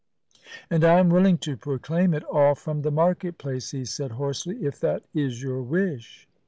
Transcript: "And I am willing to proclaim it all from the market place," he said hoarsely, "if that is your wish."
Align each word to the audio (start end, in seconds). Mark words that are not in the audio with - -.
"And 0.71 0.83
I 0.83 0.97
am 0.97 1.09
willing 1.09 1.37
to 1.45 1.55
proclaim 1.55 2.15
it 2.15 2.23
all 2.23 2.55
from 2.55 2.81
the 2.81 2.89
market 2.89 3.37
place," 3.37 3.69
he 3.69 3.85
said 3.85 4.13
hoarsely, 4.13 4.55
"if 4.65 4.79
that 4.79 5.03
is 5.13 5.43
your 5.43 5.61
wish." 5.61 6.27